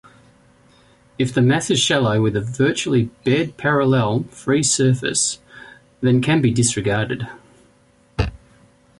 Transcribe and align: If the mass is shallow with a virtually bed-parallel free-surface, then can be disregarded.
If 1.19 1.31
the 1.31 1.43
mass 1.43 1.69
is 1.69 1.79
shallow 1.79 2.19
with 2.23 2.35
a 2.35 2.41
virtually 2.41 3.11
bed-parallel 3.23 4.23
free-surface, 4.31 5.37
then 5.99 6.23
can 6.23 6.41
be 6.41 6.49
disregarded. 6.51 7.27